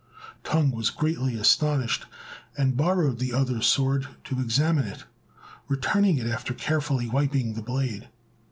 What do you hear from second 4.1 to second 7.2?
to examine it, returning it after carefully